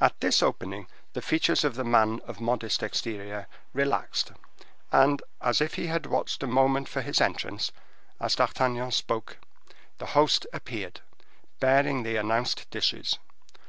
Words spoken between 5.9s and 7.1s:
watched the moment for